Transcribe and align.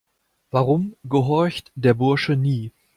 Warum 0.49 0.95
gehorcht 1.03 1.71
der 1.75 1.93
Bursche 1.93 2.35
nie? 2.35 2.71